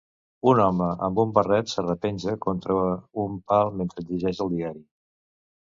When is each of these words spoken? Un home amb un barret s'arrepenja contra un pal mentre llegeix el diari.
Un 0.51 0.61
home 0.61 0.87
amb 1.07 1.21
un 1.23 1.33
barret 1.35 1.69
s'arrepenja 1.73 2.35
contra 2.47 2.79
un 3.27 3.39
pal 3.53 3.73
mentre 3.83 4.07
llegeix 4.09 4.43
el 4.49 4.53
diari. 4.59 4.85